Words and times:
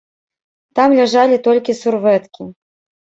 Там 0.79 0.89
ляжалі 0.99 1.37
толькі 1.49 1.79
сурвэткі. 1.81 2.49